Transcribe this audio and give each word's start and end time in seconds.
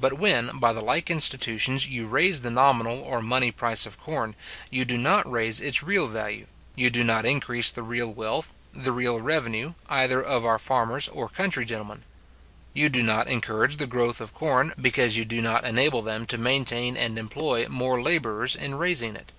But 0.00 0.14
when, 0.14 0.58
by 0.58 0.72
the 0.72 0.80
like 0.80 1.08
institutions, 1.08 1.86
you 1.86 2.08
raise 2.08 2.40
the 2.40 2.50
nominal 2.50 3.00
or 3.00 3.22
money 3.22 3.52
price 3.52 3.86
of 3.86 3.96
corn, 3.96 4.34
you 4.70 4.84
do 4.84 4.98
not 4.98 5.30
raise 5.30 5.60
its 5.60 5.84
real 5.84 6.08
value; 6.08 6.46
you 6.74 6.90
do 6.90 7.04
not 7.04 7.24
increase 7.24 7.70
the 7.70 7.84
real 7.84 8.12
wealth, 8.12 8.54
the 8.74 8.90
real 8.90 9.20
revenue, 9.20 9.74
either 9.88 10.20
of 10.20 10.44
our 10.44 10.58
farmers 10.58 11.06
or 11.06 11.28
country 11.28 11.64
gentlemen; 11.64 12.02
you 12.74 12.88
do 12.88 13.04
not 13.04 13.28
encourage 13.28 13.76
the 13.76 13.86
growth 13.86 14.20
of 14.20 14.34
corn, 14.34 14.74
because 14.80 15.16
you 15.16 15.24
do 15.24 15.40
not 15.40 15.64
enable 15.64 16.02
them 16.02 16.26
to 16.26 16.38
maintain 16.38 16.96
and 16.96 17.16
employ 17.16 17.68
more 17.68 18.02
labourers 18.02 18.56
in 18.56 18.74
raising 18.74 19.14
it. 19.14 19.30